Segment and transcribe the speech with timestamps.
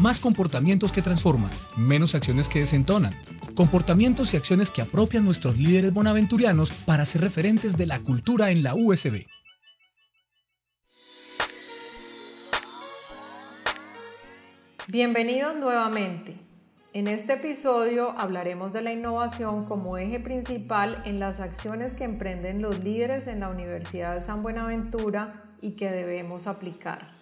[0.00, 3.12] Más comportamientos que transforman, menos acciones que desentonan.
[3.54, 8.62] Comportamientos y acciones que apropian nuestros líderes bonaventurianos para ser referentes de la cultura en
[8.62, 9.26] la USB.
[14.88, 16.38] Bienvenidos nuevamente.
[16.94, 22.62] En este episodio hablaremos de la innovación como eje principal en las acciones que emprenden
[22.62, 27.19] los líderes en la Universidad de San Buenaventura y que debemos aplicar.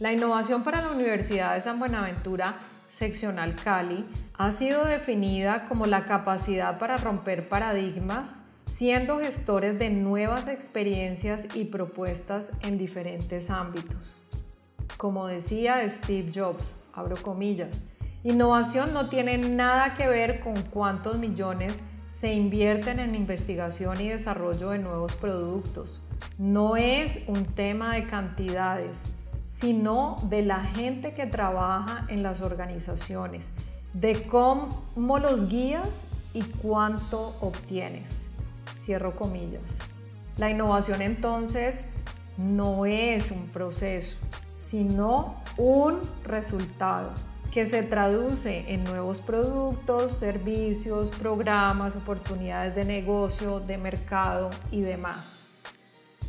[0.00, 2.54] La innovación para la Universidad de San Buenaventura
[2.88, 4.06] seccional Cali
[4.38, 11.66] ha sido definida como la capacidad para romper paradigmas, siendo gestores de nuevas experiencias y
[11.66, 14.18] propuestas en diferentes ámbitos.
[14.96, 17.84] Como decía Steve Jobs, abro comillas,
[18.24, 24.70] Innovación no tiene nada que ver con cuántos millones se invierten en investigación y desarrollo
[24.70, 26.08] de nuevos productos.
[26.38, 29.12] No es un tema de cantidades,
[29.50, 33.52] sino de la gente que trabaja en las organizaciones,
[33.92, 38.24] de cómo los guías y cuánto obtienes.
[38.78, 39.62] Cierro comillas.
[40.38, 41.90] La innovación entonces
[42.38, 44.16] no es un proceso,
[44.56, 47.10] sino un resultado
[47.52, 55.46] que se traduce en nuevos productos, servicios, programas, oportunidades de negocio, de mercado y demás.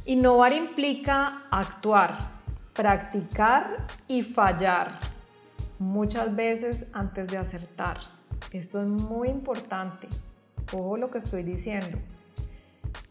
[0.05, 2.40] Innovar implica actuar,
[2.73, 4.99] practicar y fallar,
[5.79, 7.97] muchas veces antes de acertar.
[8.51, 10.07] Esto es muy importante.
[10.73, 11.97] Ojo lo que estoy diciendo.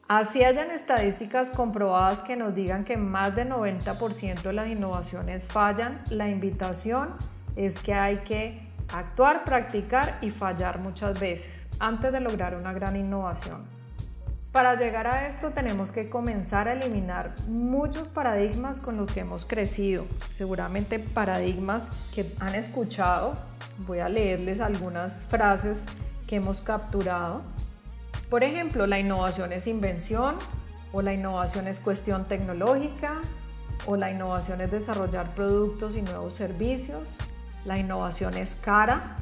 [0.09, 6.03] Así hayan estadísticas comprobadas que nos digan que más del 90% de las innovaciones fallan,
[6.11, 7.15] la invitación
[7.55, 8.61] es que hay que
[8.93, 13.80] actuar, practicar y fallar muchas veces antes de lograr una gran innovación.
[14.53, 19.45] Para llegar a esto tenemos que comenzar a eliminar muchos paradigmas con los que hemos
[19.45, 20.07] crecido.
[20.33, 23.37] Seguramente paradigmas que han escuchado.
[23.87, 25.85] Voy a leerles algunas frases
[26.27, 27.43] que hemos capturado.
[28.29, 30.37] Por ejemplo, la innovación es invención
[30.93, 33.21] o la innovación es cuestión tecnológica
[33.87, 37.17] o la innovación es desarrollar productos y nuevos servicios
[37.65, 39.17] la innovación es cara.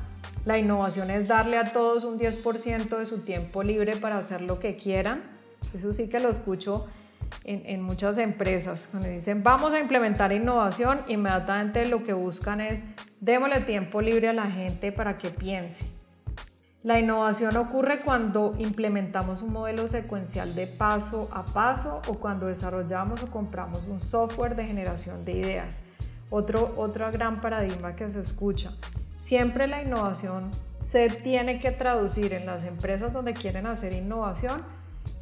[0.48, 4.58] La innovación es darle a todos un 10% de su tiempo libre para hacer lo
[4.58, 5.20] que quieran.
[5.74, 6.86] Eso sí que lo escucho
[7.44, 8.88] en, muchas empresas.
[8.90, 12.82] Cuando dicen vamos a implementar innovación, inmediatamente lo que buscan es
[13.20, 15.90] démosle tiempo libre a la gente para que piense.
[16.82, 23.22] La innovación ocurre cuando implementamos un modelo secuencial de paso a paso o cuando desarrollamos
[23.22, 25.82] o compramos un software de generación de ideas.
[26.30, 28.72] Otro, otro gran paradigma que se escucha.
[29.18, 34.62] Siempre la innovación se tiene que traducir en las empresas donde quieren hacer innovación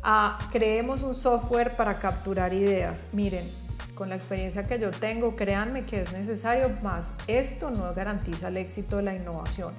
[0.02, 3.08] a creemos un software para capturar ideas.
[3.12, 3.50] Miren,
[3.94, 8.58] con la experiencia que yo tengo, créanme que es necesario, más esto no garantiza el
[8.58, 9.72] éxito de la innovación.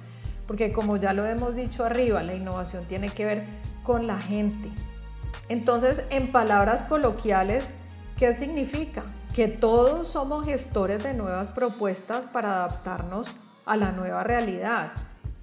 [0.46, 3.44] Porque como ya lo hemos dicho arriba, la innovación tiene que ver
[3.84, 4.70] con la gente.
[5.48, 7.72] Entonces, en palabras coloquiales,
[8.18, 9.04] ¿qué significa?
[9.38, 13.36] que todos somos gestores de nuevas propuestas para adaptarnos
[13.68, 14.92] a la nueva realidad.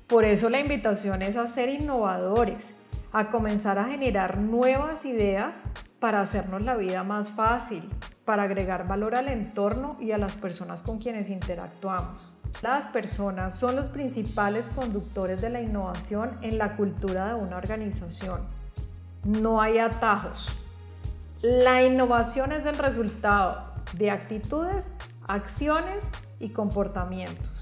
[0.08, 2.75] Por eso la invitación es a ser innovadores,
[3.12, 5.63] a comenzar a generar nuevas ideas
[6.00, 7.90] para hacernos la vida más fácil,
[8.25, 12.31] para agregar valor al entorno y a las personas con quienes interactuamos.
[12.62, 18.41] Las personas son los principales conductores de la innovación en la cultura de una organización.
[19.24, 20.56] No hay atajos.
[21.41, 24.97] La innovación es el resultado de actitudes,
[25.28, 27.55] acciones y comportamientos.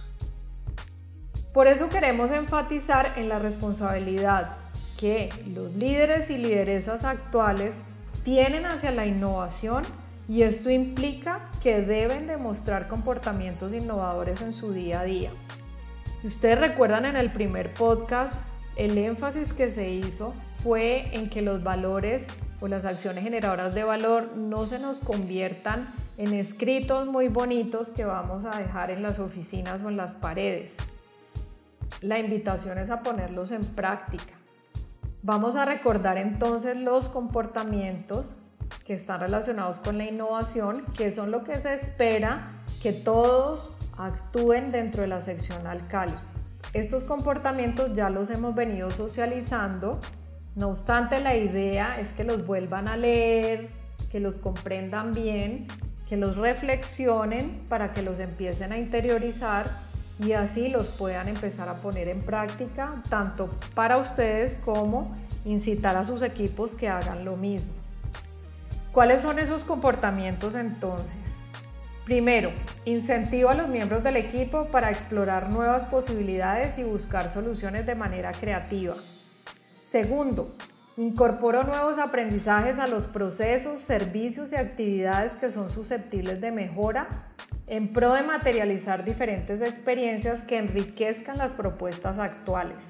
[1.53, 4.57] Por eso queremos enfatizar en la responsabilidad
[4.97, 7.83] que los líderes y lideresas actuales
[8.23, 9.83] tienen hacia la innovación
[10.27, 15.29] y esto implica que deben demostrar comportamientos innovadores en su día a día.
[16.19, 18.41] Si ustedes recuerdan en el primer podcast,
[18.75, 20.33] el énfasis que se hizo
[20.63, 22.29] fue en que los valores
[22.61, 25.87] o las acciones generadoras de valor no se nos conviertan
[26.17, 30.77] en escritos muy bonitos que vamos a dejar en las oficinas o en las paredes.
[32.01, 34.33] La invitación es a ponerlos en práctica.
[35.21, 38.37] Vamos a recordar entonces los comportamientos
[38.85, 44.71] que están relacionados con la innovación, que son lo que se espera que todos actúen
[44.71, 46.15] dentro de la sección Alcali.
[46.73, 49.99] Estos comportamientos ya los hemos venido socializando,
[50.55, 53.69] no obstante la idea es que los vuelvan a leer,
[54.11, 55.67] que los comprendan bien
[56.13, 59.65] que los reflexionen para que los empiecen a interiorizar
[60.19, 65.15] y así los puedan empezar a poner en práctica, tanto para ustedes como
[65.45, 67.73] incitar a sus equipos que hagan lo mismo.
[68.91, 71.39] ¿Cuáles son esos comportamientos entonces?
[72.05, 72.51] Primero,
[72.85, 78.33] incentiva a los miembros del equipo para explorar nuevas posibilidades y buscar soluciones de manera
[78.33, 78.95] creativa.
[79.81, 80.53] Segundo,
[80.97, 87.07] incorporo nuevos aprendizajes a los procesos, servicios y actividades que son susceptibles de mejora
[87.67, 92.83] en pro de materializar diferentes experiencias que enriquezcan las propuestas actuales.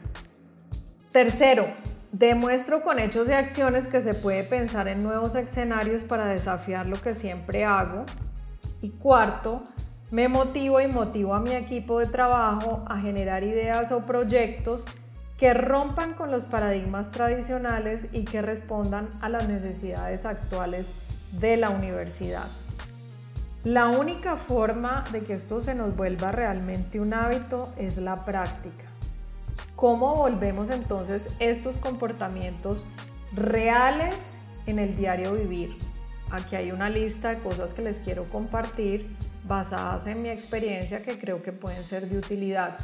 [1.11, 1.67] Tercero,
[2.11, 6.97] demuestro con hechos y acciones que se puede pensar en nuevos escenarios para desafiar lo
[6.97, 8.05] que siempre hago
[8.81, 9.63] y cuarto,
[10.11, 14.85] me motivo y motivo a mi equipo de trabajo a generar ideas o proyectos
[15.43, 20.93] que rompan con los paradigmas tradicionales y que respondan a las necesidades actuales
[21.33, 22.47] de la universidad.
[23.65, 28.85] La única forma de que esto se nos vuelva realmente un hábito es la práctica.
[29.75, 32.85] ¿Cómo volvemos entonces estos comportamientos
[33.33, 34.35] reales
[34.65, 35.75] en el diario vivir?
[36.31, 39.13] Aquí hay una lista de cosas que les quiero compartir
[39.43, 42.79] basadas en mi experiencia que creo que pueden ser de utilidad.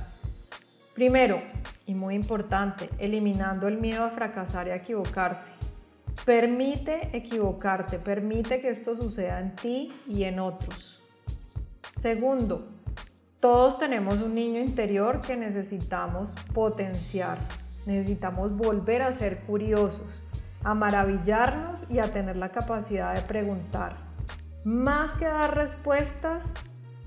[0.93, 1.41] Primero,
[1.89, 5.51] y muy importante, eliminando el miedo a fracasar y a equivocarse.
[6.23, 11.01] Permite equivocarte, permite que esto suceda en ti y en otros.
[11.95, 12.67] Segundo,
[13.39, 17.39] todos tenemos un niño interior que necesitamos potenciar,
[17.87, 20.29] necesitamos volver a ser curiosos,
[20.63, 23.97] a maravillarnos y a tener la capacidad de preguntar.
[24.63, 26.53] Más que dar respuestas,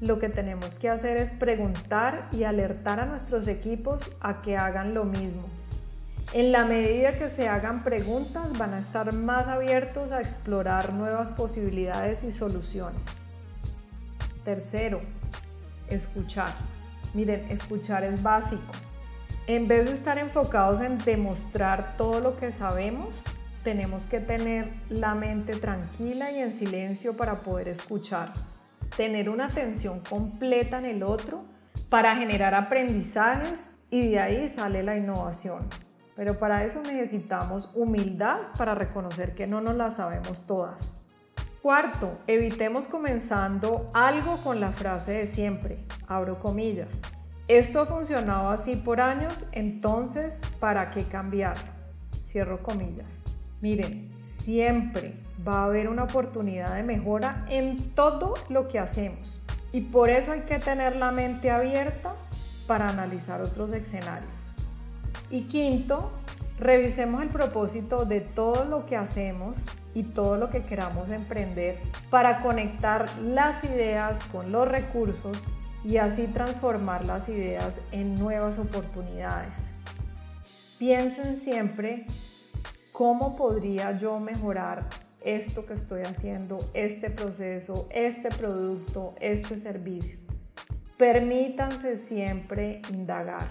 [0.02, 4.94] lo que tenemos que hacer es preguntar y alertar a nuestros equipos a que hagan
[4.94, 5.44] lo mismo.
[6.32, 11.30] En la medida que se hagan preguntas, van a estar más abiertos a explorar nuevas
[11.30, 13.22] posibilidades y soluciones.
[14.44, 15.00] Tercero,
[15.88, 16.50] escuchar.
[17.14, 18.72] Miren, escuchar es básico.
[19.46, 23.22] En vez de estar enfocados en demostrar todo lo que sabemos,
[23.62, 28.32] tenemos que tener la mente tranquila y en silencio para poder escuchar,
[28.96, 31.44] tener una atención completa en el otro
[31.88, 35.68] para generar aprendizajes y de ahí sale la innovación.
[36.16, 40.98] Pero para eso necesitamos humildad para reconocer que no nos la sabemos todas.
[41.62, 45.78] Cuarto, evitemos comenzando algo con la frase de siempre,
[46.08, 47.00] abro comillas.
[47.48, 51.56] Esto ha funcionado así por años, entonces, ¿para qué cambiar?
[52.20, 53.21] Cierro comillas.
[53.62, 55.14] Miren, siempre
[55.46, 60.32] va a haber una oportunidad de mejora en todo lo que hacemos y por eso
[60.32, 62.16] hay que tener la mente abierta
[62.66, 64.52] para analizar otros escenarios.
[65.30, 66.10] Y quinto,
[66.58, 69.58] revisemos el propósito de todo lo que hacemos
[69.94, 71.78] y todo lo que queramos emprender
[72.10, 75.38] para conectar las ideas con los recursos
[75.84, 79.70] y así transformar las ideas en nuevas oportunidades.
[80.80, 82.06] Piensen siempre
[82.92, 84.84] ¿Cómo podría yo mejorar
[85.24, 90.18] esto que estoy haciendo, este proceso, este producto, este servicio?
[90.98, 93.46] Permítanse siempre indagar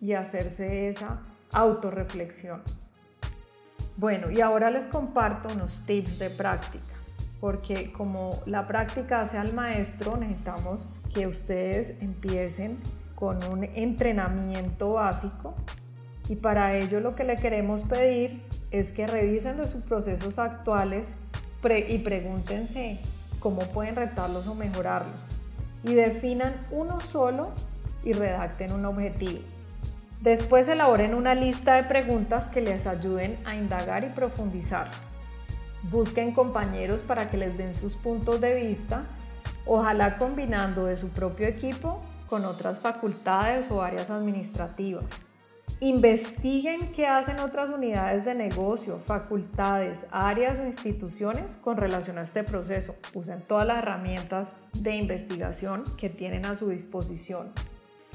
[0.00, 1.22] y hacerse esa
[1.52, 2.62] autorreflexión.
[3.96, 6.94] Bueno, y ahora les comparto unos tips de práctica,
[7.40, 12.78] porque como la práctica hace al maestro, necesitamos que ustedes empiecen
[13.16, 15.56] con un entrenamiento básico
[16.28, 21.12] y para ello lo que le queremos pedir es que revisen sus procesos actuales
[21.88, 23.00] y pregúntense
[23.40, 25.22] cómo pueden retarlos o mejorarlos.
[25.84, 27.50] Y definan uno solo
[28.04, 29.40] y redacten un objetivo.
[30.20, 34.88] Después elaboren una lista de preguntas que les ayuden a indagar y profundizar.
[35.90, 39.04] Busquen compañeros para que les den sus puntos de vista,
[39.64, 45.04] ojalá combinando de su propio equipo con otras facultades o áreas administrativas.
[45.80, 52.42] Investiguen qué hacen otras unidades de negocio, facultades, áreas o instituciones con relación a este
[52.42, 52.96] proceso.
[53.14, 57.52] Usen todas las herramientas de investigación que tienen a su disposición.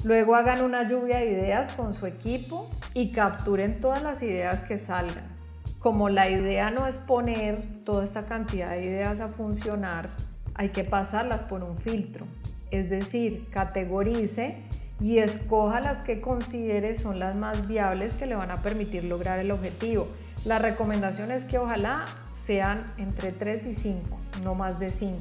[0.04, 4.76] Luego hagan una lluvia de ideas con su equipo y capturen todas las ideas que
[4.76, 5.34] salgan.
[5.78, 10.10] Como la idea no es poner toda esta cantidad de ideas a funcionar,
[10.54, 12.26] hay que pasarlas por un filtro.
[12.70, 14.64] Es decir, categorice
[15.04, 19.38] y escoja las que considere son las más viables que le van a permitir lograr
[19.38, 20.08] el objetivo.
[20.46, 22.06] La recomendación es que ojalá
[22.46, 25.18] sean entre 3 y 5, no más de 5.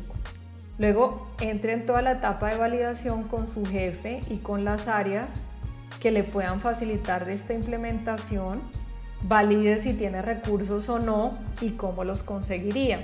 [0.77, 5.41] Luego entre en toda la etapa de validación con su jefe y con las áreas
[6.01, 8.61] que le puedan facilitar esta implementación,
[9.23, 13.03] valide si tiene recursos o no y cómo los conseguiría.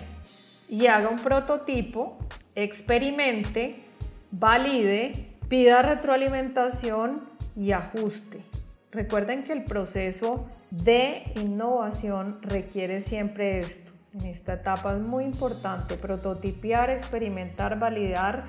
[0.70, 2.18] Y haga un prototipo,
[2.56, 3.84] experimente,
[4.32, 8.46] valide Pida retroalimentación y ajuste.
[8.92, 13.92] Recuerden que el proceso de innovación requiere siempre esto.
[14.14, 18.46] En esta etapa es muy importante prototipiar, experimentar, validar,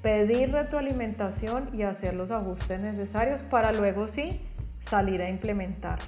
[0.00, 4.40] pedir retroalimentación y hacer los ajustes necesarios para luego sí
[4.78, 5.98] salir a implementar.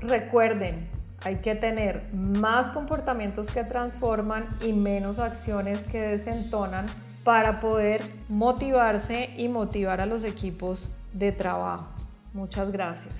[0.00, 0.90] Recuerden,
[1.24, 6.84] hay que tener más comportamientos que transforman y menos acciones que desentonan
[7.26, 11.88] para poder motivarse y motivar a los equipos de trabajo.
[12.32, 13.12] Muchas gracias.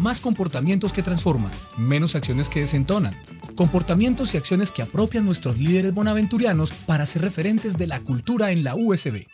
[0.00, 3.14] Más comportamientos que transforman, menos acciones que desentonan.
[3.54, 8.64] Comportamientos y acciones que apropian nuestros líderes bonaventurianos para ser referentes de la cultura en
[8.64, 9.24] la USB.